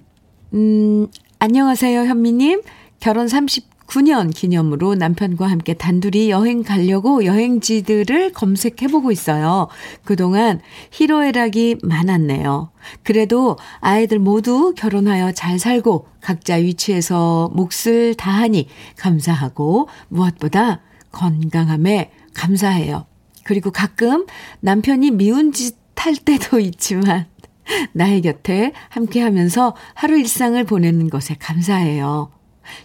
[0.53, 1.07] 음,
[1.39, 2.61] 안녕하세요, 현미님.
[2.99, 9.67] 결혼 30 9년 기념으로 남편과 함께 단둘이 여행 가려고 여행지들을 검색해보고 있어요.
[10.03, 12.71] 그동안 희로애락이 많았네요.
[13.03, 18.67] 그래도 아이들 모두 결혼하여 잘 살고 각자 위치에서 몫을 다하니
[18.97, 23.05] 감사하고 무엇보다 건강함에 감사해요.
[23.43, 24.25] 그리고 가끔
[24.61, 27.25] 남편이 미운 짓 할 때도 있지만
[27.93, 32.31] 나의 곁에 함께 하면서 하루 일상을 보내는 것에 감사해요.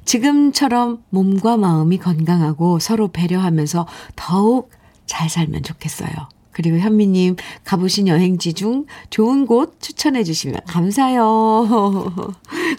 [0.05, 4.71] 지금처럼 몸과 마음이 건강하고 서로 배려하면서 더욱
[5.07, 6.11] 잘 살면 좋겠어요.
[6.53, 11.23] 그리고 현미님 가보신 여행지 중 좋은 곳 추천해 주시면 감사해요.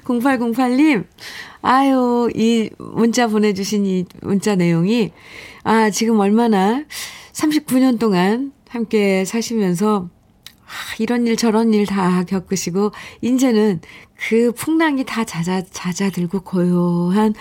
[0.06, 1.06] 0808님,
[1.62, 5.12] 아유, 이 문자 보내주신 이 문자 내용이,
[5.64, 6.84] 아, 지금 얼마나
[7.34, 10.10] 39년 동안 함께 사시면서
[10.66, 13.82] 아, 이런 일 저런 일 다 겪으시고 이제는
[14.28, 17.34] 그 풍랑이 다 잦아 잦아들고 고요한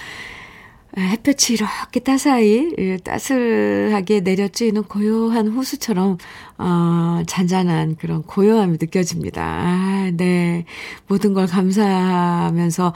[0.97, 6.19] 햇볕이 이렇게 따사히 예, 따스하게 내려쬐는 고요한 호수처럼
[6.59, 9.43] 어 잔잔한 그런 고요함이 느껴집니다.
[9.43, 10.65] 아, 네.
[11.07, 12.95] 모든 걸 감사하면서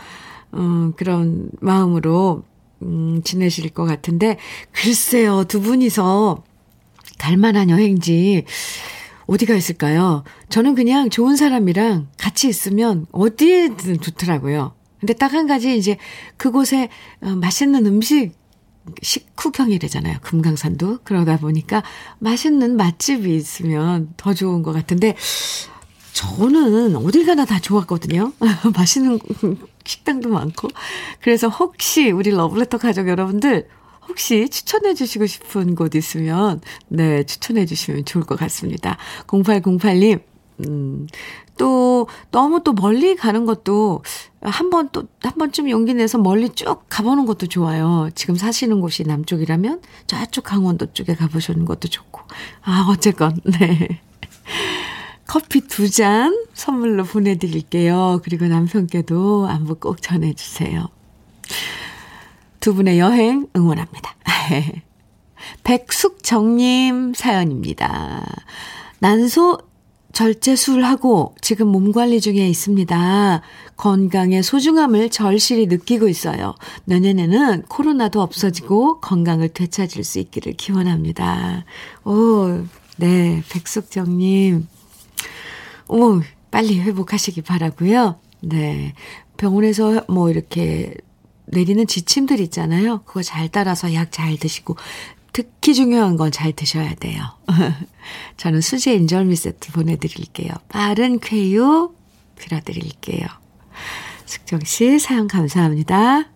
[0.54, 2.42] 음 그런 마음으로
[2.82, 4.38] 음 지내실 것 같은데
[4.72, 5.44] 글쎄요.
[5.44, 6.42] 두 분이서
[7.18, 8.44] 갈 만한 여행지
[9.26, 10.24] 어디가 있을까요?
[10.48, 14.74] 저는 그냥 좋은 사람이랑 같이 있으면 어디에든 좋더라고요.
[15.00, 15.98] 근데 딱 한 가지 이제
[16.36, 16.88] 그곳에
[17.20, 18.32] 어, 맛있는 음식
[19.02, 20.18] 식후경이래잖아요.
[20.22, 21.00] 금강산도.
[21.04, 21.82] 그러다 보니까
[22.18, 25.16] 맛있는 맛집이 있으면 더 좋은 것 같은데
[26.12, 28.32] 저는 어딜 가나 다 좋았거든요.
[28.76, 29.18] 맛있는
[29.84, 30.68] 식당도 많고.
[31.20, 33.68] 그래서 혹시 우리 러블레터 가족 여러분들
[34.14, 38.96] 혹시 추천해 주시고 싶은 곳 있으면, 네, 추천해 주시면 좋을 것 같습니다.
[39.26, 40.20] 0808님,
[40.68, 41.08] 음,
[41.58, 44.04] 또, 너무 또 멀리 가는 것도
[44.40, 48.08] 한 번 또, 한 번쯤 용기 내서 멀리 쭉 가보는 것도 좋아요.
[48.14, 52.20] 지금 사시는 곳이 남쪽이라면 저쪽 강원도 쪽에 가보시는 것도 좋고.
[52.62, 54.00] 아, 어쨌건, 네.
[55.26, 58.20] 커피 두 잔 선물로 보내드릴게요.
[58.22, 60.88] 그리고 남편께도 안부 꼭 전해주세요.
[62.64, 64.16] 두 분의 여행 응원합니다.
[65.64, 68.24] 백숙정님 사연입니다.
[69.00, 69.58] 난소
[70.14, 73.42] 절제술하고 지금 몸 관리 중에 있습니다.
[73.76, 76.54] 건강의 소중함을 절실히 느끼고 있어요.
[76.86, 81.66] 내년에는 코로나도 없어지고 건강을 되찾을 수 있기를 기원합니다.
[82.06, 82.64] 오,
[82.96, 84.66] 네, 백숙정님.
[85.88, 88.18] 오, 빨리 회복하시기 바라고요.
[88.40, 88.94] 네.
[89.36, 90.94] 병원에서 뭐 이렇게
[91.54, 93.02] 내리는 지침들 있잖아요.
[93.04, 94.76] 그거 잘 따라서 약 잘 드시고
[95.32, 97.22] 특히 중요한 건 잘 드셔야 돼요.
[98.36, 100.52] 저는 수제 인절미 세트 보내드릴게요.
[100.68, 101.94] 빠른 쾌유
[102.38, 103.26] 빌어드릴게요.
[104.26, 106.28] 숙정 씨 사연 감사합니다.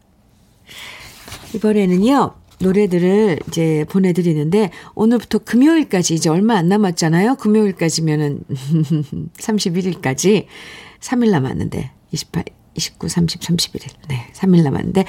[1.54, 2.34] 이번에는요.
[2.60, 7.36] 노래들을 이제 보내드리는데 오늘부터 금요일까지 이제 얼마 안 남았잖아요.
[7.36, 8.40] 금요일까지면은
[9.38, 10.46] 31일까지
[11.00, 12.44] 3일 남았는데 28,
[12.78, 13.90] 29, 30, 31일.
[14.08, 15.04] 네, 3일 남았는데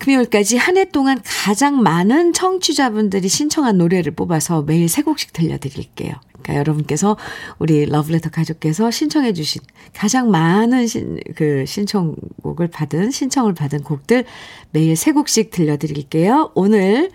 [0.00, 6.12] 금요일까지 한 해 동안 가장 많은 청취자분들이 신청한 노래를 뽑아서 매일 세 곡씩 들려드릴게요.
[6.32, 7.16] 그러니까 여러분께서
[7.58, 9.60] 우리 러브레터 가족께서 신청해 주신
[9.92, 14.24] 가장 많은 신, 그 신청곡을 받은 신청을 받은 곡들
[14.70, 16.52] 매일 세 곡씩 들려드릴게요.
[16.54, 17.10] 오늘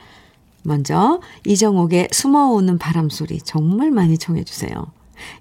[0.64, 4.92] 먼저 이정옥의 숨어오는 바람 소리 정말 많이 청해 주세요.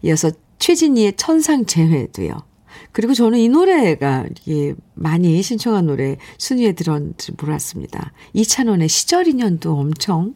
[0.03, 2.52] 이어서 최진희의 천상 재회도요.
[2.93, 8.13] 그리고 저는 이 노래가 예, 많이 신청한 노래 순위에 들었는지 몰랐습니다.
[8.33, 10.35] 이찬원의 시절 인연도 엄청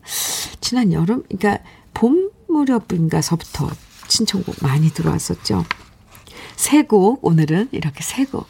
[0.60, 1.62] 지난 여름, 그러니까
[1.94, 3.70] 봄 무렵인가서부터
[4.08, 5.64] 신청곡 많이 들어왔었죠.
[6.56, 8.46] 세 곡, 오늘은 이렇게 세 곡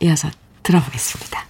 [0.00, 0.28] 이어서
[0.62, 1.46] 들어보겠습니다.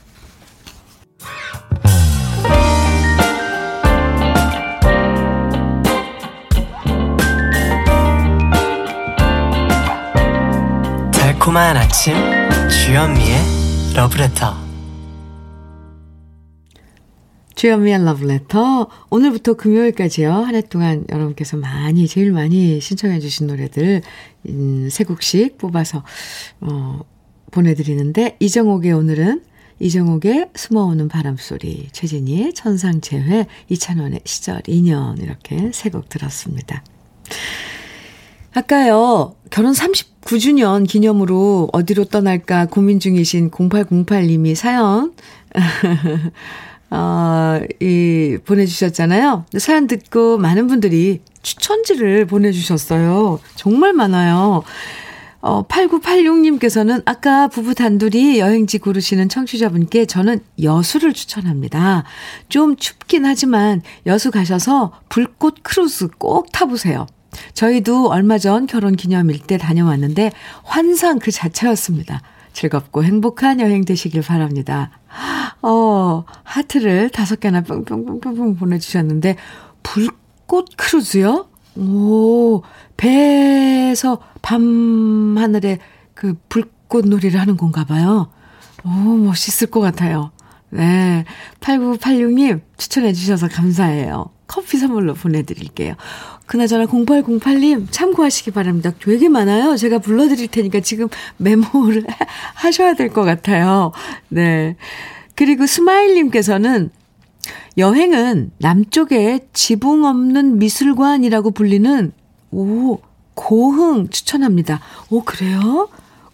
[11.49, 12.15] 달콤한 아침
[12.69, 13.39] 주현미의
[13.97, 14.55] 러브레터.
[17.55, 18.89] 주현미의 러브레터.
[19.09, 20.31] 오늘부터 금요일까지요.
[20.31, 24.03] 한 해 동안 여러분께서 많이 제일 많이 신청해 주신 노래들
[24.51, 26.05] 음, 세 곡씩 뽑아서
[26.61, 27.01] 어,
[27.51, 29.43] 보내드리는데 이정옥의 오늘은
[29.81, 36.85] 이정옥의 숨어오는 바람소리 최진희의 천상재회 이찬원의 시절 인연 이렇게 세 곡 들었습니다.
[38.55, 45.13] 아까요, 결혼 39주년 기념으로 어디로 떠날까 고민 중이신 0808님이 사연,
[46.91, 49.45] 어, 이, 보내주셨잖아요.
[49.59, 53.41] 사연 듣고 많은 분들이 추천지를 보내주셨어요.
[53.55, 54.63] 정말 많아요.
[55.41, 62.05] 어, 8986님께서는 아까 부부 단둘이 여행지 고르시는 청취자분께 저는 여수를 추천합니다.
[62.49, 67.07] 좀 춥긴 하지만 여수 가셔서 불꽃 크루즈 꼭 타보세요.
[67.55, 70.33] 저희도 얼마 전 결혼 기념일 때 다녀왔는데
[70.65, 72.23] 환상 그 자체였습니다.
[72.53, 74.91] 즐겁고 행복한 여행 되시길 바랍니다.
[75.63, 79.37] 어, 하트를 다섯 개나 뿅뿅뿅뿅 보내주셨는데,
[79.83, 81.49] 불꽃 크루즈요?
[81.77, 82.63] 오,
[82.97, 85.79] 배에서 밤하늘에
[86.15, 88.31] 그 불꽃 놀이를 하는 건가 봐요.
[88.85, 90.33] 오, 멋있을 것 같아요.
[90.71, 91.25] 네.
[91.61, 94.31] 8986님 추천해 주셔서 감사해요.
[94.49, 95.95] 커피 선물로 보내드릴게요.
[96.47, 98.91] 그나저나 0808님 참고하시기 바랍니다.
[98.99, 99.77] 되게 많아요.
[99.77, 102.05] 제가 불러드릴 테니까 지금 메모를
[102.57, 103.93] 하셔야 될 것 같아요.
[104.29, 104.77] 네.
[105.35, 106.91] 그리고 스마일님께서는
[107.77, 112.13] 여행은 남쪽에 지붕 없는 미술관이라고 불리는
[112.51, 112.99] 오
[113.35, 114.81] 고흥 추천합니다.
[115.11, 115.89] 오 그래요?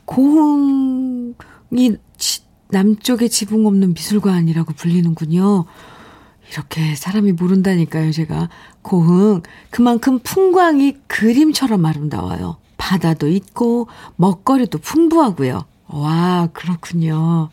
[0.07, 1.97] 고흥이
[2.71, 5.65] 남쪽에 지붕 없는 미술관이라고 불리는군요.
[6.55, 8.49] 이렇게 사람이 모른다니까요, 제가.
[8.83, 9.43] 고흥.
[9.71, 12.59] 그만큼 풍광이 그림처럼 아름다워요.
[12.77, 15.65] 바다도 있고, 먹거리도 풍부하고요.
[15.89, 17.51] 와, 그렇군요.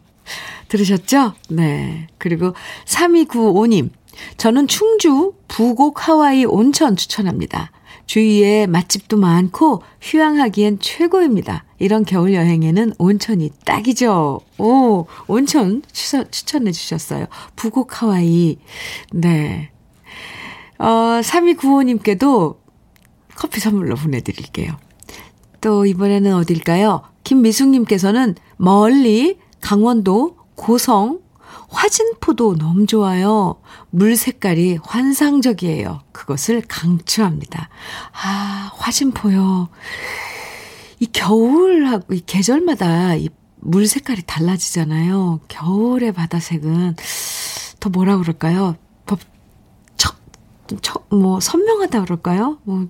[0.68, 1.34] 들으셨죠?
[1.50, 2.08] 네.
[2.20, 2.54] 그리고
[2.86, 3.90] 3295님.
[4.38, 7.72] 저는 충주 부곡 하와이 온천 추천합니다.
[8.06, 11.64] 주위에 맛집도 많고 휴양하기엔 최고입니다.
[11.82, 14.40] 이런 겨울 여행에는 온천이 딱이죠.
[14.60, 17.26] 오, 온천 추천, 추천해 주셨어요.
[17.56, 18.58] 부곡 하와이.
[19.12, 19.72] 네.
[20.78, 20.86] 어,
[21.22, 22.58] 3295님께도
[23.36, 24.78] 커피 선물로 보내드릴게요.
[25.60, 27.02] 또 이번에는 어딜까요?
[27.24, 31.20] 김미숙님께서는 멀리 강원도 고성
[31.70, 33.60] 화진포도 너무 좋아요.
[33.90, 36.02] 물 색깔이 환상적이에요.
[36.12, 37.70] 그것을 강추합니다.
[38.12, 39.70] 아, 화진포요.
[41.02, 43.28] 이 겨울하고 이 계절마다 이
[43.62, 45.40] 물 색깔이 달라지잖아요.
[45.48, 46.96] 겨울의 바다색은
[47.80, 48.76] 더 뭐라 그럴까요?
[49.06, 49.18] 더
[49.98, 50.16] 척,
[50.82, 52.60] 척, 뭐 선명하다 그럴까요?
[52.64, 52.88] 뭐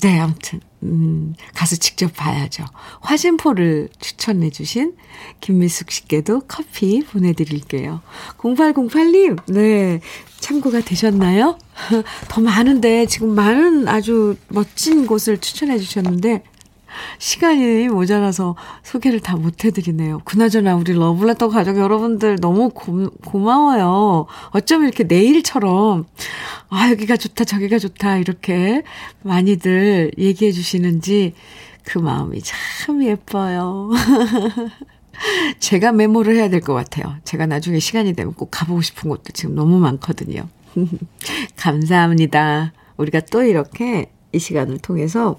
[0.00, 2.64] 네, 아무튼, 음, 가서 직접 봐야죠.
[3.02, 4.96] 화진포를 추천해 주신
[5.40, 8.00] 김미숙 씨께도 커피 보내드릴게요.
[8.38, 10.00] 0808님, 네,
[10.40, 11.58] 참고가 되셨나요?
[12.28, 16.42] 더 많은데, 지금 많은 아주 멋진 곳을 추천해 주셨는데,
[17.18, 20.20] 시간이 모자라서 소개를 다 못해드리네요.
[20.24, 24.26] 그나저나 우리 러블레터 가족 여러분들 너무 고, 고마워요.
[24.50, 26.06] 어쩜 이렇게 내일처럼
[26.68, 28.82] 아 여기가 좋다 저기가 좋다 이렇게
[29.22, 31.34] 많이들 얘기해 주시는지
[31.84, 33.90] 그 마음이 참 예뻐요.
[35.60, 37.16] 제가 메모를 해야 될 것 같아요.
[37.24, 40.48] 제가 나중에 시간이 되면 꼭 가보고 싶은 곳도 지금 너무 많거든요.
[41.56, 42.72] 감사합니다.
[42.96, 45.38] 우리가 또 이렇게 이 시간을 통해서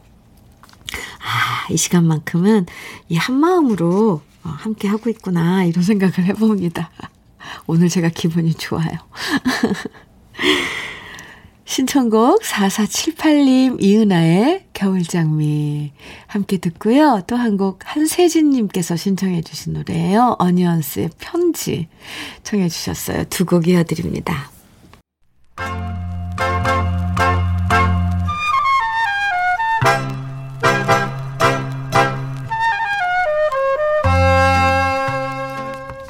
[1.21, 2.65] 아, 이 시간만큼은
[3.09, 6.89] 이 한마음으로 어, 함께 하고 있구나, 이런 생각을 해봅니다.
[7.67, 8.89] 오늘 제가 기분이 좋아요.
[11.65, 15.93] 신청곡 4478님 이은아의 겨울장미
[16.27, 17.21] 함께 듣고요.
[17.25, 20.35] 또 한 곡 한세진님께서 신청해 주신 노래예요.
[20.39, 21.87] 어니언스의 편지
[22.43, 23.23] 청해 주셨어요.
[23.29, 24.51] 두 곡 이어드립니다.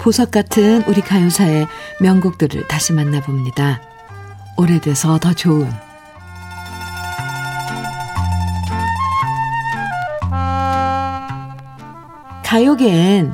[0.04, 1.66] 보석 같은 우리 가요사의
[2.02, 3.82] 명곡들을 다시 만나봅니다.
[4.58, 5.72] 오래돼서 더 좋은
[12.44, 13.34] 가요계엔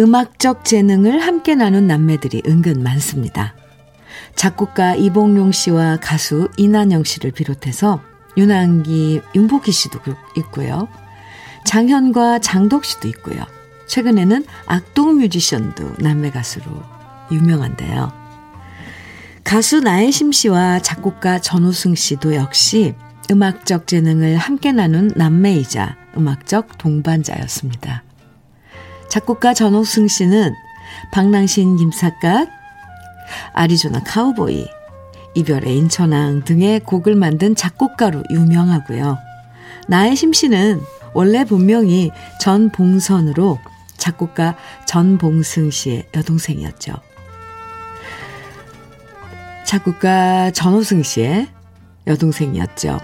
[0.00, 3.54] 음악적 재능을 함께 나눈 남매들이 은근 많습니다.
[4.34, 8.00] 작곡가 이봉룡 씨와 가수 이난영 씨를 비롯해서
[8.36, 10.00] 윤한기, 윤복희 씨도
[10.38, 10.88] 있고요.
[11.64, 13.59] 장현과 장덕 씨도 있고요.
[13.90, 16.64] 최근에는 악동 뮤지션도 남매 가수로
[17.32, 18.12] 유명한데요.
[19.42, 22.94] 가수 나혜심 씨와 작곡가 전호승 씨도 역시
[23.32, 28.04] 음악적 재능을 함께 나눈 남매이자 음악적 동반자였습니다.
[29.08, 30.54] 작곡가 전호승 씨는
[31.10, 32.48] 방랑신 김삿갓,
[33.54, 34.68] 아리조나 카우보이,
[35.34, 39.18] 이별의 인천왕 등의 곡을 만든 작곡가로 유명하고요.
[39.88, 40.80] 나혜심 씨는
[41.12, 43.58] 원래 본명이 전봉선으로
[44.00, 46.94] 작곡가 전봉승 씨의 여동생이었죠.
[49.64, 51.46] 작곡가 전호승 씨의
[52.08, 52.98] 여동생이었죠.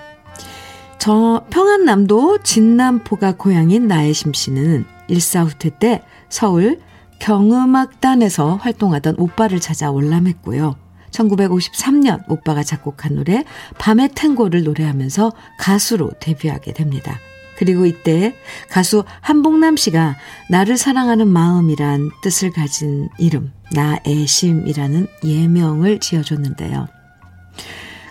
[0.99, 6.81] 저 평안남도 진남포가 고향인 나혜심 씨는 일사후퇴 때 서울
[7.21, 10.75] 경음악단에서 활동하던 오빠를 찾아 월남했고요.
[11.13, 13.45] 1953년 오빠가 작곡한 노래
[13.79, 17.17] 밤의 탱고를 노래하면서 가수로 데뷔하게 됩니다.
[17.57, 18.35] 그리고 이때
[18.71, 20.17] 가수 한복남 씨가
[20.51, 26.89] 나를 사랑하는 마음이란 뜻을 가진 이름, 나애심이라는 예명을 지어줬는데요.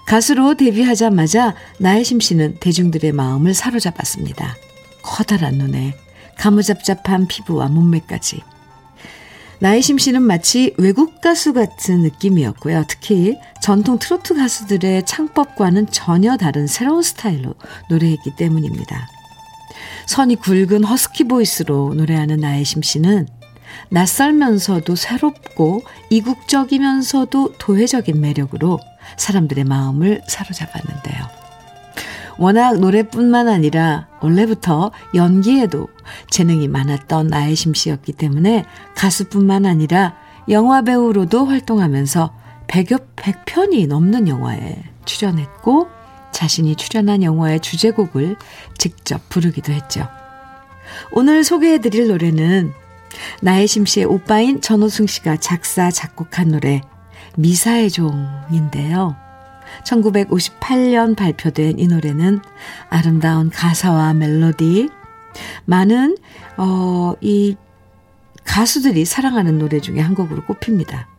[0.07, 4.55] 가수로 데뷔하자마자 나애심 씨는 대중들의 마음을 사로잡았습니다.
[5.01, 5.95] 커다란 눈에
[6.37, 8.41] 가무잡잡한 피부와 몸매까지.
[9.59, 12.83] 나이심 씨는 마치 외국 가수 같은 느낌이었고요.
[12.87, 17.55] 특히 전통 트로트 가수들의 창법과는 전혀 다른 새로운 스타일로
[17.89, 19.07] 노래했기 때문입니다.
[20.05, 23.27] 선이 굵은 허스키 보이스로 노래하는 나혜심 씨는
[23.89, 28.79] 낯설면서도 새롭고 이국적이면서도 도회적인 매력으로
[29.17, 31.45] 사람들의 마음을 사로잡았는데요.
[32.37, 35.87] 워낙 노래뿐만 아니라 원래부터 연기에도
[36.29, 40.15] 재능이 많았던 나혜심 씨였기 때문에 가수뿐만 아니라
[40.49, 42.33] 영화 배우로도 활동하면서
[42.67, 45.94] 100여 100편이 넘는 영화에 출연했고
[46.35, 48.35] 자신이 출연한 영화의 주제곡을
[48.77, 50.07] 직접 부르기도 했죠.
[51.11, 52.73] 오늘 소개해 드릴 노래는
[53.41, 56.81] 나혜심 씨의 오빠인 전호승 씨가 작사, 작곡한 노래
[57.37, 59.15] 미사의 종인데요.
[59.85, 62.41] 1958년 발표된 이 노래는
[62.89, 64.89] 아름다운 가사와 멜로디,
[65.63, 66.17] 많은,
[66.57, 67.55] 어, 이
[68.43, 71.14] 가수들이 사랑하는 노래 중에 한 곡으로 꼽힙니다.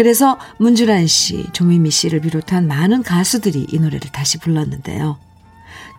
[0.00, 5.18] 그래서 문주란 씨, 조미미 씨를 비롯한 많은 가수들이 이 노래를 다시 불렀는데요.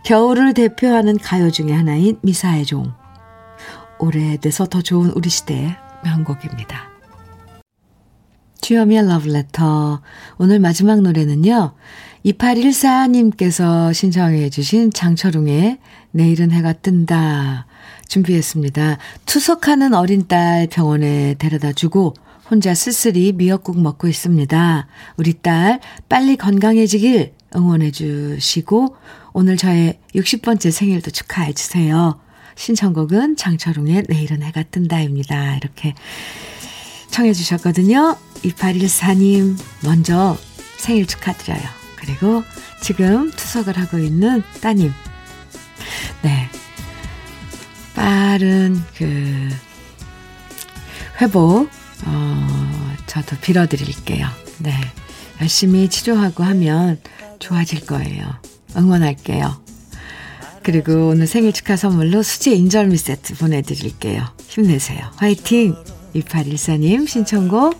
[0.03, 2.93] 겨울을 대표하는 가요 중의 하나인 미사의 종.
[3.99, 6.89] 오래돼서 더 좋은 우리 시대의 명곡입니다.
[8.61, 10.01] 주여미의 러브레터.
[10.39, 11.73] 오늘 마지막 노래는요.
[12.25, 15.77] 2814님께서 신청해 주신 장철웅의
[16.09, 17.67] 내일은 해가 뜬다
[18.07, 18.97] 준비했습니다.
[19.27, 22.15] 투석하는 어린 딸 병원에 데려다 주고
[22.51, 24.87] 혼자 쓸쓸히 미역국 먹고 있습니다.
[25.15, 25.79] 우리 딸
[26.09, 28.97] 빨리 건강해지길 응원해 주시고
[29.31, 32.19] 오늘 저의 60번째 생일도 축하해 주세요.
[32.55, 35.55] 신청곡은 장철웅의 내일은 해가 뜬다입니다.
[35.55, 35.95] 이렇게
[37.09, 38.17] 청해 주셨거든요.
[38.43, 40.37] 2814님 먼저
[40.77, 41.61] 생일 축하드려요.
[41.95, 42.43] 그리고
[42.81, 44.91] 지금 투석을 하고 있는 따님.
[46.21, 46.49] 네.
[47.95, 49.47] 빠른 그
[51.21, 51.69] 회복
[52.05, 54.27] 어 저도 빌어드릴게요.
[54.59, 54.73] 네.
[55.41, 56.99] 열심히 치료하고 하면
[57.39, 58.23] 좋아질 거예요.
[58.77, 59.61] 응원할게요.
[60.63, 64.23] 그리고 오늘 생일 축하 선물로 수제 인절미 세트 보내드릴게요.
[64.47, 64.99] 힘내세요.
[65.15, 65.75] 화이팅!
[66.15, 67.79] 2814님 신청곡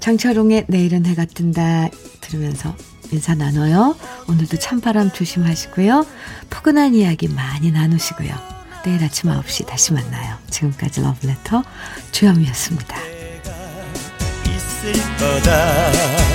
[0.00, 1.88] 장철웅의 내일은 해가 뜬다
[2.20, 2.74] 들으면서
[3.10, 3.96] 인사 나눠요.
[4.28, 6.06] 오늘도 찬바람 조심하시고요.
[6.48, 8.34] 포근한 이야기 많이 나누시고요.
[8.84, 10.36] 내일 아침 9시 다시 만나요.
[10.48, 11.62] 지금까지 러브레터
[12.12, 13.21] 주현미였습니다.
[14.90, 16.31] 있을 거다.